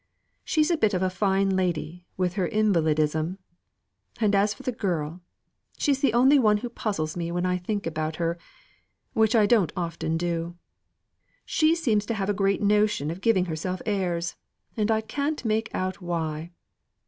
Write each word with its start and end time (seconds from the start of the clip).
She's 0.43 0.71
a 0.71 0.77
bit 0.77 0.95
of 0.95 1.03
a 1.03 1.11
fine 1.11 1.51
lady, 1.51 2.07
with 2.17 2.33
her 2.33 2.47
invalidism; 2.47 3.37
and 4.19 4.33
as 4.33 4.51
for 4.51 4.63
the 4.63 4.71
girl 4.71 5.21
she's 5.77 6.01
the 6.01 6.13
only 6.15 6.39
one 6.39 6.57
who 6.65 6.69
puzzles 6.71 7.15
me 7.15 7.31
when 7.31 7.45
I 7.45 7.57
think 7.59 7.85
about 7.85 8.15
her, 8.15 8.39
which 9.13 9.35
I 9.35 9.45
don't 9.45 9.71
often 9.77 10.17
do. 10.17 10.55
She 11.45 11.75
seems 11.75 12.07
to 12.07 12.15
have 12.15 12.29
a 12.29 12.33
great 12.33 12.63
notion 12.63 13.11
of 13.11 13.21
giving 13.21 13.45
herself 13.45 13.79
airs; 13.85 14.35
and 14.75 14.89
I 14.89 15.01
can't 15.01 15.45
make 15.45 15.69
out 15.71 16.01
why. 16.01 16.49